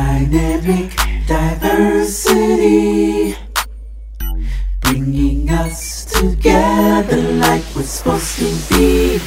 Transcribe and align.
DyNAMC 0.00 0.96
diversity, 1.26 3.36
bringing 4.80 5.50
us 5.50 6.06
together 6.06 7.20
like 7.34 7.62
we're 7.76 7.82
supposed 7.82 8.38
to 8.38 8.44
be. 8.70 9.18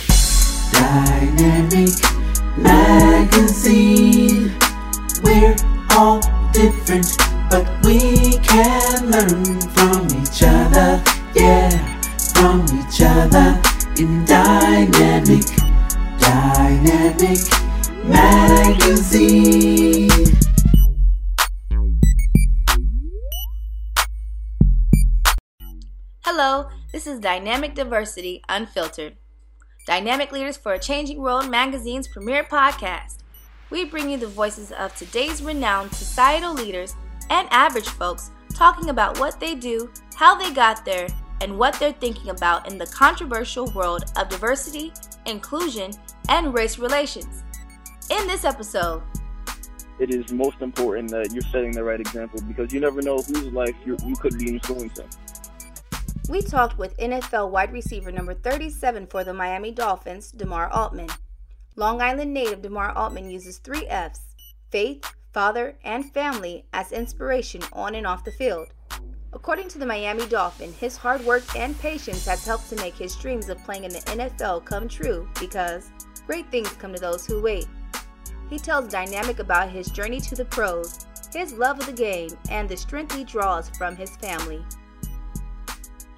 DyNAMC 0.73 2.01
magazine, 2.57 4.51
we're 5.23 5.55
all 5.91 6.19
different, 6.51 7.17
but 7.51 7.67
we 7.85 8.39
can 8.39 9.11
learn 9.11 9.61
from 9.75 10.07
each 10.21 10.41
other. 10.41 11.03
Yeah, 11.35 11.69
from 12.33 12.65
each 12.79 12.99
other 13.01 13.61
in 13.99 14.25
dynamic, 14.25 15.45
dynamic 16.17 17.37
magazine. 18.05 20.09
Hello, 26.35 26.67
this 26.91 27.05
is 27.05 27.19
DyNAMC 27.19 27.75
Diversity 27.75 28.41
Unfiltered. 28.49 29.17
DyNAMC 29.87 30.31
Leaders 30.31 30.57
for 30.57 30.73
a 30.73 30.79
Changing 30.79 31.21
World 31.21 31.47
magazine's 31.47 32.07
premier 32.07 32.43
podcast. 32.43 33.19
We 33.69 33.85
bring 33.85 34.09
you 34.09 34.17
the 34.17 34.25
voices 34.25 34.71
of 34.71 34.95
today's 34.95 35.43
renowned 35.43 35.93
societal 35.93 36.51
leaders 36.51 36.95
and 37.29 37.47
average 37.51 37.87
folks 37.87 38.31
talking 38.51 38.89
about 38.89 39.19
what 39.19 39.39
they 39.39 39.53
do, 39.53 39.91
how 40.15 40.35
they 40.35 40.51
got 40.51 40.83
there, 40.83 41.07
and 41.41 41.59
what 41.59 41.75
they're 41.75 41.93
thinking 41.93 42.31
about 42.31 42.67
in 42.67 42.79
the 42.79 42.87
controversial 42.87 43.71
world 43.73 44.05
of 44.15 44.27
diversity, 44.27 44.91
inclusion, 45.27 45.91
and 46.29 46.51
race 46.51 46.79
relations. 46.79 47.43
In 48.09 48.25
this 48.25 48.43
episode, 48.43 49.03
it 49.99 50.09
is 50.09 50.31
most 50.31 50.59
important 50.61 51.11
that 51.11 51.31
you're 51.31 51.43
setting 51.51 51.73
the 51.73 51.83
right 51.83 51.99
example 51.99 52.41
because 52.47 52.73
you 52.73 52.79
never 52.79 53.03
know 53.03 53.17
whose 53.17 53.53
life 53.53 53.75
you 53.85 53.95
could 54.19 54.39
be 54.39 54.49
influencing. 54.49 55.07
We 56.29 56.41
talked 56.41 56.77
with 56.77 56.95
NFL 56.97 57.49
wide 57.49 57.73
receiver 57.73 58.09
number 58.09 58.33
37 58.33 59.07
for 59.07 59.25
the 59.25 59.33
Miami 59.33 59.71
Dolphins, 59.71 60.31
Damarr 60.31 60.71
Aultman. 60.71 61.13
Long 61.75 62.01
Island 62.01 62.33
native 62.33 62.61
Damarr 62.61 62.95
Aultman 62.95 63.29
uses 63.29 63.57
three 63.57 63.85
F's 63.87 64.21
faith, 64.71 65.03
father, 65.33 65.75
and 65.83 66.09
family 66.13 66.65
as 66.71 66.93
inspiration 66.93 67.61
on 67.73 67.93
and 67.95 68.07
off 68.07 68.23
the 68.23 68.31
field. 68.31 68.69
According 69.33 69.67
to 69.69 69.79
the 69.79 69.85
Miami 69.85 70.25
Dolphin, 70.27 70.71
his 70.71 70.95
hard 70.95 71.25
work 71.25 71.43
and 71.57 71.77
patience 71.79 72.25
has 72.25 72.45
helped 72.45 72.69
to 72.69 72.77
make 72.77 72.95
his 72.95 73.17
dreams 73.17 73.49
of 73.49 73.61
playing 73.65 73.83
in 73.83 73.91
the 73.91 73.99
NFL 73.99 74.63
come 74.63 74.87
true 74.87 75.27
because 75.41 75.89
great 76.25 76.49
things 76.51 76.69
come 76.69 76.93
to 76.93 77.01
those 77.01 77.25
who 77.25 77.41
wait. 77.41 77.67
He 78.49 78.59
tells 78.59 78.93
DyNAMC 78.93 79.39
about 79.39 79.69
his 79.69 79.87
journey 79.87 80.21
to 80.21 80.35
the 80.35 80.45
pros, 80.45 81.05
his 81.33 81.51
love 81.51 81.81
of 81.81 81.85
the 81.85 81.91
game, 81.91 82.29
and 82.49 82.69
the 82.69 82.77
strength 82.77 83.13
he 83.13 83.25
draws 83.25 83.69
from 83.71 83.97
his 83.97 84.15
family. 84.17 84.63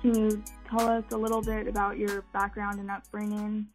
Can 0.05 0.13
you 0.13 0.43
tell 0.69 0.87
us 0.87 1.03
a 1.13 1.17
little 1.17 1.41
bit 1.41 1.67
about 1.67 1.97
your 1.97 2.21
background 2.31 2.79
and 2.79 2.91
upbringing 2.91 3.65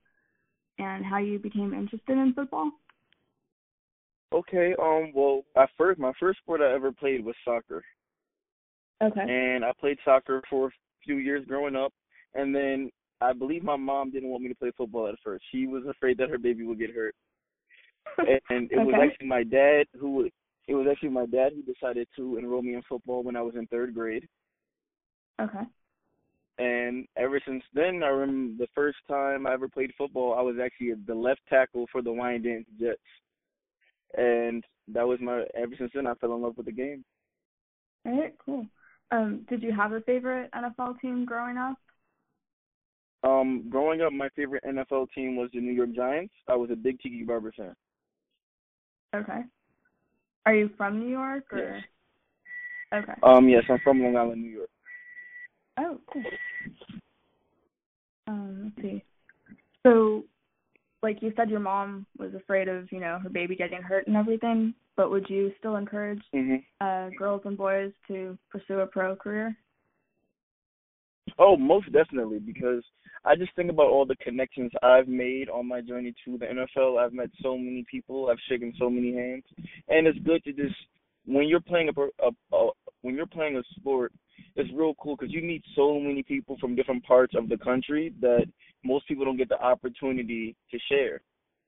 and 0.78 1.04
how 1.04 1.18
you 1.18 1.40
became 1.40 1.74
interested 1.74 2.16
in 2.16 2.32
football? 2.34 2.70
Okay, 4.32 4.72
um, 4.80 5.10
well, 5.12 5.42
at 5.56 5.70
first, 5.76 5.98
my 5.98 6.12
first 6.20 6.38
sport 6.38 6.60
I 6.60 6.72
ever 6.72 6.92
played 6.92 7.24
was 7.24 7.34
soccer. 7.44 7.82
Okay. 9.02 9.22
And 9.22 9.64
I 9.64 9.72
played 9.80 9.98
soccer 10.04 10.40
for 10.48 10.68
a 10.68 10.70
few 11.04 11.16
years 11.16 11.44
growing 11.48 11.74
up, 11.74 11.92
and 12.34 12.54
then 12.54 12.92
I 13.20 13.32
believe 13.32 13.64
my 13.64 13.74
mom 13.74 14.12
didn't 14.12 14.28
want 14.28 14.44
me 14.44 14.50
to 14.50 14.54
play 14.54 14.70
football 14.76 15.08
at 15.08 15.16
first. 15.24 15.42
She 15.50 15.66
was 15.66 15.82
afraid 15.90 16.16
that 16.18 16.30
her 16.30 16.38
baby 16.38 16.62
would 16.62 16.78
get 16.78 16.94
hurt. 16.94 17.16
and 18.18 18.70
it 18.70 18.78
okay. 18.78 18.84
was 18.84 18.94
actually 19.02 19.26
my 19.26 19.42
dad 19.42 19.86
who 19.98 20.28
it 20.68 20.74
was 20.74 20.86
actually 20.88 21.08
my 21.08 21.26
dad 21.26 21.54
who 21.56 21.62
decided 21.62 22.06
to 22.14 22.36
enroll 22.36 22.62
me 22.62 22.74
in 22.74 22.82
football 22.88 23.24
when 23.24 23.34
I 23.34 23.42
was 23.42 23.56
in 23.56 23.66
third 23.66 23.92
grade. 23.92 24.28
Okay. 25.40 25.66
And 26.90 27.06
ever 27.16 27.40
since 27.46 27.62
then, 27.72 28.02
I 28.02 28.08
remember 28.08 28.64
the 28.64 28.70
first 28.74 28.98
time 29.08 29.46
I 29.46 29.52
ever 29.52 29.68
played 29.68 29.92
football, 29.96 30.34
I 30.36 30.42
was 30.42 30.56
actually 30.60 30.92
the 31.06 31.14
left 31.14 31.40
tackle 31.48 31.86
for 31.92 32.02
the 32.02 32.10
Wyandanch 32.10 32.64
Jets. 32.80 32.98
And 34.18 34.64
that 34.88 35.06
was 35.06 35.20
my, 35.22 35.44
ever 35.56 35.72
since 35.78 35.92
then, 35.94 36.08
I 36.08 36.14
fell 36.14 36.34
in 36.34 36.42
love 36.42 36.56
with 36.56 36.66
the 36.66 36.72
game. 36.72 37.04
All 38.04 38.20
right, 38.20 38.34
cool. 38.44 38.66
Um, 39.12 39.46
did 39.48 39.62
you 39.62 39.72
have 39.72 39.92
a 39.92 40.00
favorite 40.00 40.50
NFL 40.50 41.00
team 41.00 41.24
growing 41.24 41.56
up? 41.56 41.76
Um, 43.22 43.66
growing 43.70 44.00
up, 44.00 44.12
my 44.12 44.28
favorite 44.30 44.64
NFL 44.64 45.12
team 45.14 45.36
was 45.36 45.48
the 45.54 45.60
New 45.60 45.72
York 45.72 45.92
Giants. 45.94 46.34
I 46.48 46.56
was 46.56 46.70
a 46.72 46.76
big 46.76 46.98
Tiki 46.98 47.22
Barber 47.22 47.52
fan. 47.56 47.74
Okay. 49.14 49.42
Are 50.44 50.54
you 50.56 50.70
from 50.76 50.98
New 50.98 51.08
York 51.08 51.44
or? 51.52 51.82
Yes. 52.92 53.02
Okay. 53.04 53.20
Um, 53.22 53.48
yes, 53.48 53.62
I'm 53.70 53.78
from 53.84 54.02
Long 54.02 54.16
Island, 54.16 54.42
New 54.42 54.50
York. 54.50 54.70
Oh, 55.78 55.98
cool. 56.12 56.24
Um, 58.26 58.72
let's 58.76 58.86
see. 58.86 59.04
So, 59.82 60.24
like 61.02 61.22
you 61.22 61.32
said, 61.36 61.50
your 61.50 61.60
mom 61.60 62.06
was 62.18 62.34
afraid 62.34 62.68
of 62.68 62.90
you 62.92 63.00
know 63.00 63.18
her 63.22 63.30
baby 63.30 63.56
getting 63.56 63.82
hurt 63.82 64.06
and 64.06 64.16
everything. 64.16 64.74
But 64.96 65.10
would 65.10 65.26
you 65.30 65.52
still 65.58 65.76
encourage 65.76 66.20
mm-hmm. 66.34 66.56
uh, 66.80 67.10
girls 67.18 67.42
and 67.44 67.56
boys 67.56 67.92
to 68.08 68.36
pursue 68.50 68.80
a 68.80 68.86
pro 68.86 69.16
career? 69.16 69.56
Oh, 71.38 71.56
most 71.56 71.90
definitely, 71.92 72.38
because 72.38 72.82
I 73.24 73.34
just 73.34 73.54
think 73.56 73.70
about 73.70 73.86
all 73.86 74.04
the 74.04 74.16
connections 74.16 74.72
I've 74.82 75.08
made 75.08 75.48
on 75.48 75.66
my 75.66 75.80
journey 75.80 76.12
to 76.24 76.36
the 76.36 76.46
NFL. 76.46 76.98
I've 76.98 77.12
met 77.12 77.30
so 77.42 77.56
many 77.56 77.84
people, 77.90 78.28
I've 78.30 78.38
shaken 78.48 78.74
so 78.78 78.90
many 78.90 79.14
hands, 79.14 79.44
and 79.88 80.06
it's 80.06 80.18
good 80.18 80.44
to 80.44 80.52
just 80.52 80.74
when 81.24 81.48
you're 81.48 81.60
playing 81.60 81.88
a, 81.88 82.00
a, 82.00 82.56
a 82.56 82.70
when 83.02 83.14
you're 83.14 83.26
playing 83.26 83.56
a 83.56 83.62
sport, 83.76 84.12
it's 84.56 84.70
real 84.74 84.94
cool 84.94 85.16
because 85.16 85.32
you 85.32 85.42
meet 85.42 85.62
so 85.74 85.98
many 85.98 86.22
people 86.22 86.56
from 86.60 86.74
different 86.74 87.04
parts 87.04 87.34
of 87.36 87.48
the 87.48 87.56
country 87.56 88.12
that 88.20 88.46
most 88.84 89.06
people 89.06 89.24
don't 89.24 89.36
get 89.36 89.48
the 89.48 89.60
opportunity 89.60 90.56
to 90.70 90.78
share. 90.90 91.20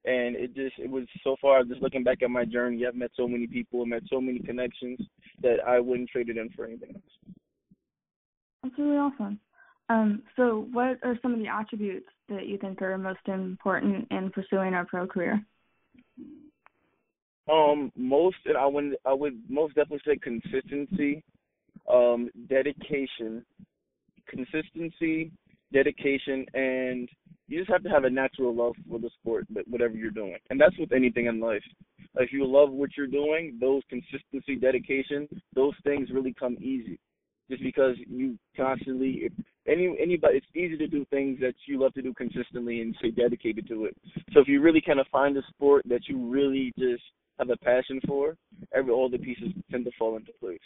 And 0.04 0.34
it 0.34 0.54
just 0.54 0.74
it 0.78 0.90
was 0.90 1.04
so 1.22 1.36
far 1.40 1.62
just 1.62 1.80
looking 1.80 2.02
back 2.02 2.22
at 2.22 2.30
my 2.30 2.44
journey, 2.44 2.84
I've 2.86 2.94
met 2.94 3.12
so 3.16 3.28
many 3.28 3.46
people, 3.46 3.82
and 3.82 3.90
met 3.90 4.02
so 4.10 4.20
many 4.20 4.40
connections 4.40 4.98
that 5.42 5.58
I 5.66 5.78
wouldn't 5.78 6.10
trade 6.10 6.28
it 6.28 6.36
in 6.36 6.50
for 6.50 6.64
anything 6.64 6.90
else. 6.94 7.36
That's 8.62 8.78
really 8.78 8.96
awesome. 8.96 9.38
Um, 9.88 10.22
so 10.36 10.66
what 10.72 10.98
are 11.02 11.18
some 11.20 11.34
of 11.34 11.38
the 11.38 11.48
attributes 11.48 12.08
that 12.28 12.46
you 12.46 12.58
think 12.58 12.80
are 12.82 12.96
most 12.98 13.20
important 13.26 14.06
in 14.10 14.30
pursuing 14.30 14.74
a 14.74 14.84
pro 14.84 15.06
career? 15.06 15.44
Um, 17.50 17.90
most 17.96 18.36
I 18.58 18.66
would 18.66 18.96
I 19.04 19.12
would 19.12 19.42
most 19.48 19.74
definitely 19.74 20.00
say 20.06 20.16
consistency, 20.16 21.24
um, 21.90 22.30
dedication, 22.48 23.44
consistency, 24.28 25.30
dedication, 25.72 26.46
and 26.54 27.08
you 27.48 27.58
just 27.58 27.70
have 27.70 27.82
to 27.82 27.88
have 27.88 28.04
a 28.04 28.10
natural 28.10 28.54
love 28.54 28.74
for 28.88 28.98
the 28.98 29.10
sport, 29.20 29.46
whatever 29.68 29.94
you're 29.94 30.10
doing, 30.10 30.36
and 30.50 30.60
that's 30.60 30.76
with 30.78 30.92
anything 30.92 31.26
in 31.26 31.40
life. 31.40 31.62
If 32.16 32.32
you 32.32 32.46
love 32.46 32.70
what 32.70 32.90
you're 32.96 33.06
doing, 33.06 33.58
those 33.60 33.82
consistency, 33.88 34.56
dedication, 34.56 35.28
those 35.54 35.74
things 35.82 36.10
really 36.12 36.34
come 36.38 36.56
easy, 36.60 36.98
just 37.50 37.62
because 37.62 37.96
you 38.08 38.38
constantly. 38.56 39.30
Any 39.64 39.94
anybody, 40.00 40.38
it's 40.38 40.46
easy 40.56 40.76
to 40.76 40.88
do 40.88 41.04
things 41.04 41.38
that 41.40 41.54
you 41.68 41.80
love 41.80 41.94
to 41.94 42.02
do 42.02 42.12
consistently 42.14 42.80
and 42.80 42.96
stay 42.98 43.12
dedicated 43.12 43.68
to 43.68 43.84
it. 43.84 43.96
So 44.32 44.40
if 44.40 44.48
you 44.48 44.60
really 44.60 44.80
kind 44.80 44.98
of 44.98 45.06
find 45.12 45.36
a 45.36 45.42
sport 45.50 45.84
that 45.88 46.08
you 46.08 46.28
really 46.28 46.72
just 46.76 47.04
have 47.38 47.48
a 47.48 47.56
passion 47.58 48.00
for, 48.06 48.36
every 48.74 48.92
all 48.92 49.08
the 49.08 49.18
pieces 49.18 49.52
tend 49.70 49.84
to 49.84 49.92
fall 49.96 50.16
into 50.16 50.32
place. 50.40 50.58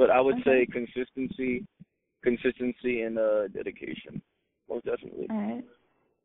But 0.00 0.08
I 0.08 0.18
would 0.18 0.36
okay. 0.36 0.64
say 0.64 0.72
consistency, 0.72 1.62
consistency, 2.24 3.02
and 3.02 3.18
uh, 3.18 3.48
dedication, 3.48 4.22
most 4.66 4.86
definitely. 4.86 5.26
All 5.28 5.36
right. 5.36 5.64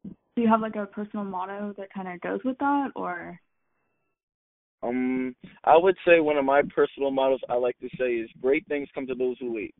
Do 0.05 0.41
you 0.41 0.47
have 0.47 0.61
like 0.61 0.77
a 0.77 0.85
personal 0.85 1.25
motto 1.25 1.73
that 1.77 1.91
kind 1.93 2.07
of 2.07 2.21
goes 2.21 2.39
with 2.45 2.57
that, 2.59 2.91
or? 2.95 3.37
Um, 4.81 5.35
I 5.65 5.75
would 5.75 5.97
say 6.07 6.21
one 6.21 6.37
of 6.37 6.45
my 6.45 6.61
personal 6.73 7.11
mottos 7.11 7.41
I 7.49 7.55
like 7.55 7.77
to 7.79 7.89
say 7.99 8.13
is 8.13 8.29
"Great 8.41 8.65
things 8.69 8.87
come 8.95 9.07
to 9.07 9.13
those 9.13 9.35
who 9.41 9.51
wait." 9.51 9.75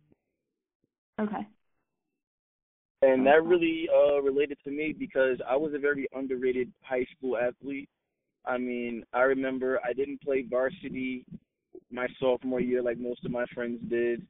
Okay. 1.18 1.48
And 3.02 3.26
that 3.26 3.46
really 3.46 3.88
uh 3.96 4.22
related 4.22 4.58
to 4.66 4.72
me 4.72 4.94
because 5.00 5.38
I 5.50 5.56
was 5.56 5.74
a 5.74 5.80
very 5.80 6.06
underrated 6.14 6.70
high 6.82 7.06
school 7.16 7.38
athlete. 7.38 7.88
I 8.46 8.58
mean, 8.58 9.06
I 9.14 9.22
remember 9.22 9.80
I 9.86 9.94
didn't 9.94 10.22
play 10.22 10.42
varsity 10.42 11.26
my 11.92 12.08
sophomore 12.20 12.60
year 12.60 12.82
like 12.82 12.98
most 12.98 13.26
of 13.26 13.32
my 13.32 13.46
friends 13.54 13.80
did. 13.90 14.26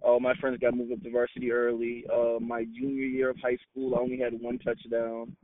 All 0.00 0.20
my 0.20 0.34
friends 0.34 0.58
got 0.60 0.74
moved 0.74 0.92
up 0.92 1.02
to 1.02 1.10
varsity 1.10 1.50
early. 1.50 2.04
Uh, 2.12 2.38
my 2.40 2.64
junior 2.78 3.04
year 3.04 3.30
of 3.30 3.36
high 3.42 3.56
school, 3.70 3.96
I 3.96 4.00
only 4.00 4.18
had 4.18 4.40
one 4.40 4.58
touchdown. 4.58 5.36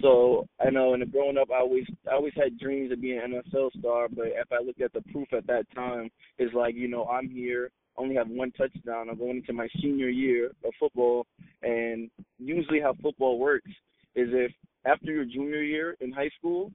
So 0.00 0.48
I 0.60 0.70
know, 0.70 0.94
and 0.94 1.12
growing 1.12 1.38
up, 1.38 1.48
I 1.52 1.60
always, 1.60 1.84
I 2.10 2.14
always 2.14 2.32
had 2.34 2.58
dreams 2.58 2.90
of 2.90 3.00
being 3.00 3.20
an 3.20 3.40
NFL 3.40 3.70
star. 3.78 4.08
But 4.08 4.26
if 4.28 4.50
I 4.50 4.60
look 4.64 4.80
at 4.80 4.92
the 4.92 5.02
proof 5.12 5.32
at 5.32 5.46
that 5.46 5.66
time, 5.74 6.10
it's 6.38 6.52
like 6.54 6.74
you 6.74 6.88
know, 6.88 7.04
I'm 7.04 7.28
here, 7.28 7.70
only 7.96 8.16
have 8.16 8.28
one 8.28 8.50
touchdown. 8.52 9.08
I'm 9.08 9.18
going 9.18 9.36
into 9.36 9.52
my 9.52 9.68
senior 9.80 10.08
year 10.08 10.50
of 10.64 10.72
football, 10.80 11.26
and 11.62 12.10
usually 12.38 12.80
how 12.80 12.94
football 13.00 13.38
works 13.38 13.70
is 14.16 14.28
if 14.32 14.52
after 14.84 15.12
your 15.12 15.24
junior 15.24 15.62
year 15.62 15.96
in 16.00 16.12
high 16.12 16.30
school, 16.38 16.72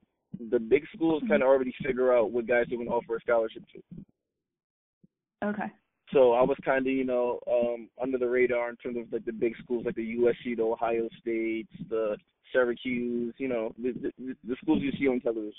the 0.50 0.58
big 0.58 0.84
schools 0.94 1.22
kind 1.28 1.42
of 1.42 1.48
already 1.48 1.74
figure 1.84 2.14
out 2.16 2.30
what 2.30 2.46
guys 2.46 2.66
they're 2.68 2.78
going 2.78 2.88
to 2.88 2.94
offer 2.94 3.16
a 3.16 3.20
scholarship 3.20 3.62
to. 3.72 3.82
Okay. 5.42 5.70
So 6.12 6.32
I 6.32 6.42
was 6.42 6.56
kind 6.64 6.86
of, 6.86 6.92
you 6.92 7.04
know, 7.04 7.38
um, 7.46 7.88
under 8.02 8.18
the 8.18 8.28
radar 8.28 8.68
in 8.70 8.76
terms 8.76 8.96
of 8.96 9.12
like 9.12 9.24
the 9.24 9.32
big 9.32 9.54
schools 9.62 9.84
like 9.86 9.94
the 9.94 10.16
USC, 10.16 10.56
the 10.56 10.62
Ohio 10.62 11.08
States, 11.20 11.72
the 11.88 12.16
Syracuse, 12.52 13.34
you 13.38 13.48
know, 13.48 13.72
the, 13.80 13.92
the, 13.92 14.34
the 14.46 14.56
schools 14.60 14.82
you 14.82 14.90
see 14.98 15.06
on 15.06 15.20
television. 15.20 15.52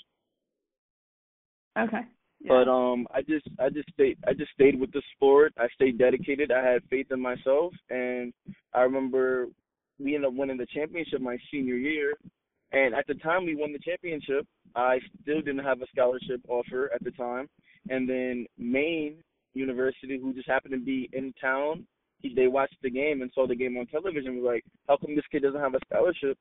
Okay. 1.78 2.02
Yeah. 2.40 2.48
But 2.48 2.70
um, 2.70 3.06
I 3.14 3.22
just 3.22 3.46
I 3.58 3.70
just 3.70 3.88
stayed 3.94 4.18
I 4.26 4.34
just 4.34 4.50
stayed 4.52 4.78
with 4.78 4.92
the 4.92 5.02
sport. 5.14 5.54
I 5.58 5.68
stayed 5.74 5.98
dedicated. 5.98 6.50
I 6.50 6.62
had 6.62 6.82
faith 6.90 7.06
in 7.10 7.20
myself, 7.20 7.72
and 7.88 8.32
I 8.74 8.80
remember 8.80 9.46
we 9.98 10.14
ended 10.14 10.28
up 10.28 10.34
winning 10.34 10.58
the 10.58 10.66
championship 10.66 11.20
my 11.20 11.38
senior 11.50 11.76
year. 11.76 12.14
And 12.72 12.94
at 12.94 13.06
the 13.06 13.14
time 13.14 13.44
we 13.44 13.54
won 13.54 13.72
the 13.72 13.78
championship, 13.78 14.46
I 14.74 14.98
still 15.22 15.40
didn't 15.40 15.64
have 15.64 15.82
a 15.82 15.86
scholarship 15.94 16.40
offer 16.48 16.90
at 16.94 17.04
the 17.04 17.10
time. 17.12 17.48
And 17.90 18.08
then 18.08 18.46
Maine 18.58 19.22
University, 19.54 20.18
who 20.20 20.32
just 20.32 20.48
happened 20.48 20.72
to 20.72 20.80
be 20.80 21.08
in 21.12 21.32
town, 21.40 21.86
he, 22.18 22.34
they 22.34 22.46
watched 22.46 22.76
the 22.82 22.90
game 22.90 23.22
and 23.22 23.30
saw 23.34 23.46
the 23.46 23.54
game 23.54 23.76
on 23.76 23.86
television. 23.86 24.36
Was 24.36 24.44
like, 24.44 24.64
how 24.88 24.96
come 24.96 25.14
this 25.14 25.24
kid 25.30 25.42
doesn't 25.42 25.60
have 25.60 25.74
a 25.74 25.78
scholarship? 25.86 26.38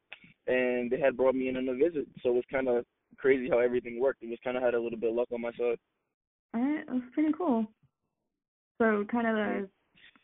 And 0.47 0.89
they 0.89 0.99
had 0.99 1.17
brought 1.17 1.35
me 1.35 1.49
in 1.49 1.57
on 1.57 1.69
a 1.69 1.73
visit, 1.73 2.07
so 2.21 2.29
it 2.29 2.35
was 2.35 2.43
kind 2.51 2.67
of 2.67 2.85
crazy 3.17 3.49
how 3.49 3.59
everything 3.59 3.99
worked. 3.99 4.23
It 4.23 4.29
was 4.29 4.39
kind 4.43 4.57
of 4.57 4.63
had 4.63 4.73
a 4.73 4.81
little 4.81 4.99
bit 4.99 5.09
of 5.09 5.15
luck 5.15 5.27
on 5.33 5.41
my 5.41 5.51
side. 5.51 5.77
All 6.53 6.61
right, 6.61 6.85
that 6.85 6.93
was 6.93 7.03
pretty 7.13 7.31
cool. 7.37 7.65
So 8.81 9.05
kind 9.11 9.27
of 9.27 9.35
the 9.35 9.69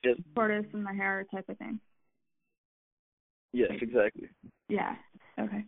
yes. 0.03 0.15
tortoise 0.35 0.65
and 0.73 0.85
the 0.85 0.93
hare 0.93 1.25
type 1.31 1.47
of 1.49 1.57
thing. 1.57 1.79
Yes, 3.53 3.71
exactly. 3.81 4.29
Yeah. 4.67 4.95
Okay. 5.39 5.63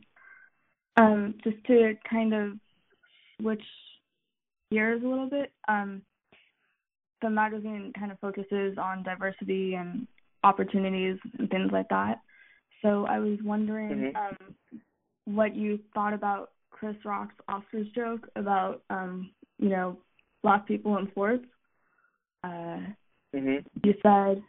Um, 0.98 1.36
just 1.44 1.64
to 1.68 1.94
kind 2.10 2.34
of 2.34 2.54
switch 3.40 3.64
gears 4.72 5.02
a 5.04 5.08
little 5.08 5.30
bit, 5.30 5.52
um, 5.68 6.02
the 7.22 7.30
magazine 7.30 7.92
kind 7.98 8.12
of 8.12 8.20
focuses 8.20 8.78
on 8.78 9.04
diversity 9.04 9.76
and 9.76 10.08
opportunities 10.44 11.18
and 11.38 11.50
things 11.50 11.70
like 11.72 11.90
that. 11.90 12.22
So 12.82 13.06
I 13.06 13.20
was 13.20 13.38
wondering 13.44 14.14
mm-hmm. 14.14 14.16
um, 14.16 14.56
what 15.26 15.56
you 15.56 15.80
thought 15.94 16.14
about 16.14 16.52
Chris 16.72 16.96
Rock's 17.04 17.36
Oscars 17.50 17.94
joke 17.94 18.28
about 18.36 18.84
um, 18.90 19.32
you 19.58 19.70
know 19.70 19.98
black 20.44 20.68
people 20.68 20.98
in 20.98 21.08
sports. 21.12 21.46
Uh, 22.44 22.80
mm-hmm. 23.36 23.58
You 23.84 23.94
said 24.02 24.42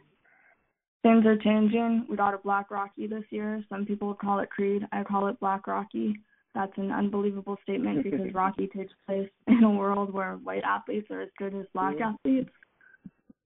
things 1.03 1.25
are 1.25 1.37
changing. 1.37 2.05
We 2.09 2.15
got 2.15 2.33
a 2.33 2.37
Black 2.37 2.71
Rocky 2.71 3.07
this 3.07 3.23
year. 3.31 3.63
Some 3.69 3.85
people 3.85 4.13
call 4.13 4.39
it 4.39 4.49
Creed. 4.49 4.83
I 4.91 5.03
call 5.03 5.27
it 5.27 5.39
Black 5.39 5.67
Rocky. 5.67 6.15
That's 6.53 6.71
an 6.77 6.91
unbelievable 6.91 7.57
statement 7.63 8.03
because 8.03 8.33
Rocky 8.33 8.67
takes 8.67 8.93
place 9.05 9.29
in 9.47 9.63
a 9.63 9.71
world 9.71 10.13
where 10.13 10.33
white 10.35 10.63
athletes 10.63 11.07
are 11.11 11.21
as 11.21 11.29
good 11.37 11.55
as 11.55 11.65
black 11.73 11.95
mm-hmm. 11.95 12.15
athletes. 12.15 12.49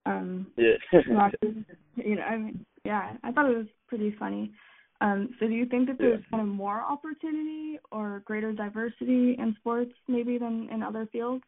Um, 0.06 0.48
yeah. 0.58 0.74
Rocky, 1.12 1.66
you 1.96 2.16
know, 2.16 2.22
I 2.22 2.38
mean, 2.38 2.66
yeah, 2.84 3.14
I 3.24 3.32
thought 3.32 3.50
it 3.50 3.58
was 3.58 3.68
pretty 3.88 4.16
funny. 4.20 4.52
Um, 5.02 5.30
so 5.40 5.48
do 5.48 5.54
you 5.54 5.66
think 5.66 5.88
that 5.88 5.98
there's 5.98 6.22
yeah. 6.22 6.38
kind 6.38 6.48
of 6.48 6.56
more 6.56 6.82
opportunity 6.82 7.80
or 7.92 8.22
greater 8.26 8.54
diversity 8.54 9.36
in 9.38 9.56
sports 9.60 9.92
maybe 10.08 10.38
than 10.38 10.70
in 10.72 10.84
other 10.84 11.08
fields? 11.12 11.44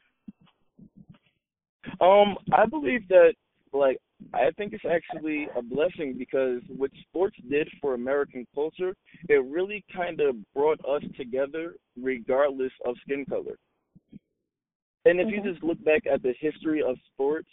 Um, 2.02 2.36
I 2.52 2.66
believe 2.70 3.08
that 3.08 3.34
like 3.72 4.00
I 4.34 4.50
think 4.58 4.74
it's 4.74 4.84
actually 4.86 5.48
a 5.56 5.62
blessing 5.62 6.16
because 6.18 6.62
what 6.76 6.92
sports 7.08 7.38
did 7.50 7.70
for 7.82 7.94
American 7.94 8.48
culture, 8.54 8.94
it 9.30 9.46
really 9.46 9.84
kind 9.96 10.20
of 10.20 10.36
brought 10.54 10.80
us 10.86 11.04
together 11.16 11.76
regardless 12.02 12.72
of 12.86 12.96
skin 13.04 13.26
color. 13.26 13.58
And 15.06 15.22
if 15.22 15.28
you 15.30 15.42
just 15.42 15.64
look 15.64 15.82
back 15.86 16.02
at 16.12 16.22
the 16.22 16.34
history 16.40 16.82
of 16.82 16.98
sports, 17.14 17.48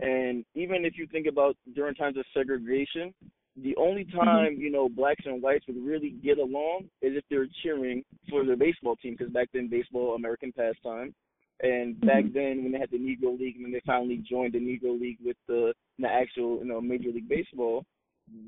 and 0.00 0.44
even 0.54 0.84
if 0.84 0.96
you 0.96 1.06
think 1.10 1.26
about 1.26 1.56
during 1.74 1.94
times 1.94 2.16
of 2.16 2.24
segregation, 2.32 3.12
the 3.56 3.74
only 3.76 4.04
mm-hmm. 4.04 4.18
time 4.18 4.56
you 4.58 4.70
know 4.70 4.88
blacks 4.88 5.24
and 5.26 5.42
whites 5.42 5.64
would 5.66 5.84
really 5.84 6.10
get 6.22 6.38
along 6.38 6.84
is 7.02 7.16
if 7.16 7.24
they're 7.28 7.48
cheering 7.62 8.04
for 8.28 8.44
their 8.44 8.56
baseball 8.56 8.96
team, 8.96 9.16
because 9.18 9.32
back 9.32 9.48
then 9.52 9.68
baseball 9.68 10.14
American 10.14 10.52
pastime, 10.52 11.12
and 11.62 12.00
back 12.00 12.24
mm-hmm. 12.24 12.34
then 12.34 12.62
when 12.62 12.72
they 12.72 12.78
had 12.78 12.90
the 12.90 12.98
Negro 12.98 13.38
League 13.38 13.56
and 13.56 13.64
then 13.64 13.72
they 13.72 13.82
finally 13.84 14.22
joined 14.28 14.54
the 14.54 14.58
Negro 14.58 14.98
League 14.98 15.18
with 15.24 15.36
the 15.46 15.72
the 15.98 16.08
actual 16.08 16.58
you 16.58 16.64
know 16.64 16.80
Major 16.80 17.10
League 17.10 17.28
Baseball, 17.28 17.84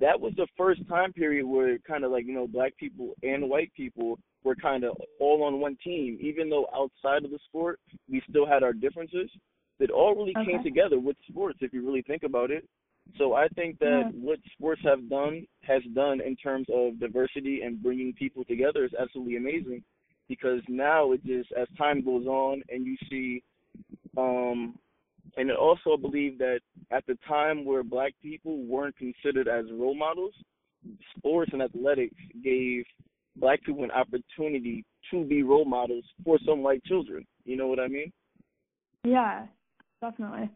that 0.01 0.19
was 0.19 0.33
the 0.37 0.47
first 0.57 0.87
time 0.89 1.13
period 1.13 1.45
where 1.47 1.79
kind 1.79 2.05
of 2.05 2.11
like 2.11 2.27
you 2.27 2.35
know 2.35 2.47
black 2.47 2.77
people 2.77 3.11
and 3.23 3.49
white 3.49 3.73
people 3.77 4.19
were 4.45 4.55
kind 4.55 4.85
of 4.85 4.97
all 5.21 5.43
on 5.45 5.61
one 5.61 5.77
team, 5.85 6.19
even 6.21 6.49
though 6.49 6.67
outside 6.75 7.25
of 7.25 7.31
the 7.31 7.39
sport 7.47 7.79
we 8.11 8.23
still 8.29 8.47
had 8.47 8.63
our 8.63 8.73
differences. 8.73 9.31
It 9.79 9.91
all 9.91 10.15
really 10.15 10.35
okay. 10.37 10.53
came 10.53 10.63
together 10.63 11.01
with 11.01 11.17
sports 11.29 11.59
if 11.61 11.73
you 11.73 11.85
really 11.85 12.03
think 12.03 12.23
about 12.23 12.53
it. 12.53 12.65
So 13.19 13.35
I 13.35 13.49
think 13.49 13.81
that 13.81 14.03
yeah. 14.05 14.21
what 14.21 14.39
sports 14.53 14.81
have 14.85 15.09
done 15.11 15.45
has 15.65 15.83
done 15.93 16.21
in 16.21 16.37
terms 16.37 16.67
of 16.73 17.01
diversity 17.01 17.63
and 17.63 17.83
bringing 17.83 18.13
people 18.13 18.45
together 18.45 18.85
is 18.85 18.93
absolutely 18.99 19.37
amazing 19.37 19.83
because 20.29 20.61
now 20.69 21.13
it 21.13 21.25
just 21.25 21.53
as 21.53 21.69
time 21.77 22.05
goes 22.05 22.27
on 22.27 22.63
and 22.69 22.87
you 22.87 22.97
see 23.11 23.43
um 24.17 24.75
and 25.37 25.51
I 25.51 25.55
also 25.55 25.97
believe 25.97 26.39
that 26.39 26.61
at 26.91 27.07
the 27.07 27.17
time 27.27 27.65
where 27.65 27.83
black 27.83 28.13
people 28.23 28.59
weren't 28.65 28.97
considered 28.97 29.49
as 29.49 29.65
role 29.73 29.95
models, 29.95 30.35
sports 31.17 31.51
and 31.53 31.63
athletics 31.63 32.17
gave 32.45 32.85
black 33.37 33.63
people 33.65 33.85
an 33.85 33.91
opportunity 33.91 34.85
to 35.11 35.25
be 35.25 35.43
role 35.43 35.65
models 35.65 36.05
for 36.25 36.39
some 36.47 36.63
white 36.63 36.85
children. 36.85 37.25
You 37.45 37.57
know 37.57 37.67
what 37.67 37.81
I 37.81 37.89
mean? 37.89 38.13
Yeah, 39.05 39.47
definitely. 40.01 40.51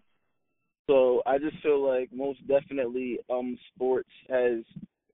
So 0.88 1.22
I 1.26 1.38
just 1.38 1.60
feel 1.62 1.84
like 1.86 2.10
most 2.12 2.46
definitely 2.46 3.18
um 3.30 3.58
sports 3.74 4.10
has 4.28 4.62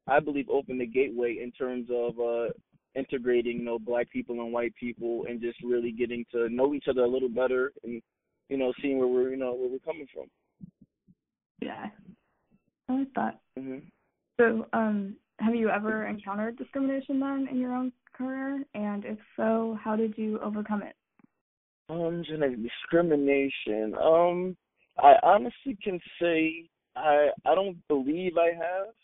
I 0.07 0.21
believe 0.21 0.49
opened 0.51 0.81
the 0.81 0.87
gateway 0.87 1.39
in 1.43 1.53
terms 1.53 1.89
of 1.91 2.19
uh 2.19 2.53
integrating, 2.95 3.59
you 3.59 3.65
know, 3.65 3.79
black 3.79 4.11
people 4.11 4.41
and 4.41 4.53
white 4.53 4.75
people 4.79 5.25
and 5.29 5.41
just 5.41 5.59
really 5.63 5.93
getting 5.93 6.25
to 6.33 6.49
know 6.49 6.75
each 6.75 6.87
other 6.89 7.03
a 7.03 7.09
little 7.09 7.29
better 7.29 7.73
and, 7.85 8.03
you 8.49 8.57
know, 8.57 8.73
seeing 8.81 8.99
where 8.99 9.09
we're, 9.09 9.31
you 9.31 9.37
know, 9.37 9.55
where 9.55 9.69
we're 9.69 9.79
coming 9.79 10.07
from. 10.13 10.27
Yeah. 11.61 11.87
I 12.89 12.93
like 12.93 13.15
that. 13.15 13.41
hmm 13.59 13.79
So, 14.39 14.67
um, 14.73 15.17
have 15.39 15.55
you 15.55 15.71
ever 15.71 16.07
encountered 16.07 16.59
discrimination 16.59 17.21
then 17.21 17.49
in 17.51 17.59
your 17.59 17.75
own 17.75 17.93
career? 18.13 18.65
And 18.75 19.05
if 19.05 19.19
so, 19.37 19.79
how 19.83 19.97
did 19.97 20.17
you 20.17 20.39
overcome 20.41 20.83
it? 20.83 20.95
Um, 21.89 22.23
genetic 22.27 22.59
discrimination. 22.63 23.95
Um, 24.01 24.57
I 24.99 25.15
honestly 25.23 25.77
can 25.83 25.99
say 26.21 26.69
I 26.97 27.29
I 27.45 27.55
don't 27.55 27.77
believe 27.89 28.33
I 28.37 28.53
have. 28.55 28.95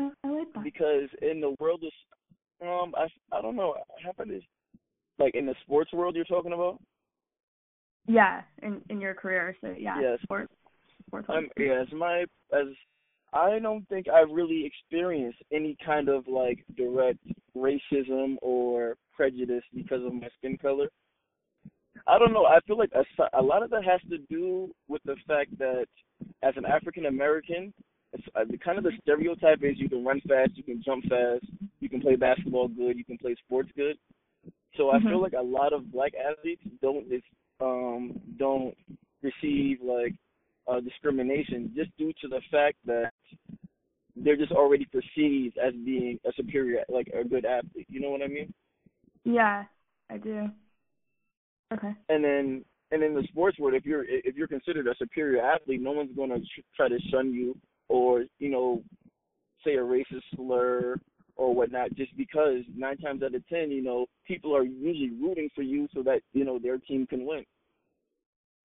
Oh, 0.00 0.12
I 0.24 0.28
like 0.28 0.52
that. 0.54 0.64
Because 0.64 1.08
in 1.22 1.40
the 1.40 1.54
world 1.60 1.82
of 1.84 1.90
um, 2.62 2.94
I 2.96 3.06
I 3.32 3.42
don't 3.42 3.56
know. 3.56 3.74
How 4.04 4.10
about 4.10 4.28
this? 4.28 4.42
Like 5.18 5.34
in 5.34 5.46
the 5.46 5.54
sports 5.62 5.92
world, 5.92 6.14
you're 6.14 6.24
talking 6.24 6.52
about? 6.52 6.80
Yeah, 8.06 8.42
in 8.62 8.80
in 8.88 9.00
your 9.00 9.14
career. 9.14 9.56
So 9.60 9.74
yeah, 9.78 10.00
yes. 10.00 10.18
sports. 10.22 10.52
Sports. 11.06 11.26
Um, 11.28 11.48
yeah, 11.58 11.82
as 11.82 11.92
my 11.92 12.24
as 12.52 12.66
I 13.32 13.58
don't 13.58 13.86
think 13.88 14.06
I've 14.08 14.30
really 14.30 14.64
experienced 14.64 15.38
any 15.52 15.76
kind 15.84 16.08
of 16.08 16.26
like 16.26 16.64
direct 16.76 17.18
racism 17.56 18.36
or 18.42 18.96
prejudice 19.14 19.64
because 19.74 20.04
of 20.04 20.12
my 20.14 20.28
skin 20.38 20.56
color. 20.58 20.88
I 22.06 22.18
don't 22.18 22.32
know. 22.32 22.44
I 22.44 22.60
feel 22.66 22.78
like 22.78 22.92
a, 22.94 23.38
a 23.38 23.42
lot 23.42 23.62
of 23.62 23.70
that 23.70 23.84
has 23.84 24.00
to 24.10 24.18
do 24.30 24.70
with 24.86 25.02
the 25.04 25.16
fact 25.26 25.56
that 25.58 25.86
as 26.42 26.54
an 26.56 26.64
African 26.64 27.06
American, 27.06 27.72
uh, 28.14 28.44
the 28.48 28.58
kind 28.58 28.78
of 28.78 28.84
the 28.84 28.92
stereotype 29.02 29.58
is 29.62 29.74
you 29.76 29.88
can 29.88 30.04
run 30.04 30.20
fast, 30.28 30.52
you 30.54 30.62
can 30.62 30.82
jump 30.84 31.04
fast, 31.04 31.44
you 31.80 31.88
can 31.88 32.00
play 32.00 32.16
basketball 32.16 32.68
good, 32.68 32.96
you 32.96 33.04
can 33.04 33.18
play 33.18 33.36
sports 33.44 33.70
good. 33.76 33.96
So 34.76 34.90
I 34.90 34.98
mm-hmm. 34.98 35.08
feel 35.08 35.22
like 35.22 35.32
a 35.32 35.42
lot 35.42 35.72
of 35.72 35.90
black 35.92 36.12
athletes 36.14 36.62
don't 36.82 37.06
um 37.60 38.20
don't 38.38 38.74
receive 39.22 39.78
like 39.82 40.14
uh 40.68 40.80
discrimination 40.80 41.72
just 41.74 41.90
due 41.96 42.12
to 42.20 42.28
the 42.28 42.40
fact 42.50 42.76
that 42.84 43.12
they're 44.14 44.36
just 44.36 44.52
already 44.52 44.86
perceived 44.86 45.58
as 45.58 45.72
being 45.84 46.18
a 46.26 46.32
superior 46.34 46.84
like 46.88 47.08
a 47.08 47.26
good 47.26 47.44
athlete. 47.44 47.86
You 47.88 48.00
know 48.00 48.10
what 48.10 48.22
I 48.22 48.28
mean? 48.28 48.52
Yeah, 49.24 49.64
I 50.10 50.18
do. 50.18 50.48
Okay. 51.72 51.94
And 52.08 52.24
then 52.24 52.64
and 52.92 53.02
in 53.02 53.14
the 53.14 53.24
sports 53.28 53.58
world, 53.58 53.74
if 53.74 53.84
you're 53.84 54.04
if 54.06 54.36
you're 54.36 54.46
considered 54.46 54.86
a 54.86 54.94
superior 54.96 55.42
athlete, 55.42 55.80
no 55.80 55.92
one's 55.92 56.14
going 56.14 56.30
to 56.30 56.40
try 56.76 56.88
to 56.88 56.98
shun 57.10 57.32
you 57.32 57.56
or 57.88 58.24
you 58.38 58.50
know 58.50 58.82
say 59.64 59.74
a 59.74 59.80
racist 59.80 60.22
slur 60.34 60.96
or 61.36 61.54
whatnot 61.54 61.94
just 61.94 62.16
because 62.16 62.62
nine 62.74 62.96
times 62.98 63.22
out 63.22 63.34
of 63.34 63.46
ten 63.48 63.70
you 63.70 63.82
know 63.82 64.06
people 64.26 64.56
are 64.56 64.64
usually 64.64 65.10
rooting 65.20 65.48
for 65.54 65.62
you 65.62 65.88
so 65.94 66.02
that 66.02 66.20
you 66.32 66.44
know 66.44 66.58
their 66.58 66.78
team 66.78 67.06
can 67.06 67.26
win. 67.26 67.44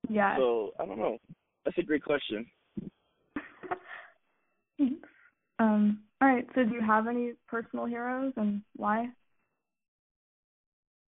Yeah 0.09 0.37
so 0.37 0.71
i 0.79 0.85
don't 0.85 0.99
know. 0.99 1.17
That's 1.65 1.77
a 1.77 1.83
great 1.83 2.03
question. 2.03 2.45
Thanks. 4.77 5.07
um 5.59 5.99
all 6.21 6.27
right. 6.27 6.47
So 6.53 6.63
do 6.63 6.75
you 6.75 6.81
have 6.81 7.07
any 7.07 7.33
personal 7.47 7.85
heroes 7.85 8.33
and 8.37 8.61
why? 8.75 9.09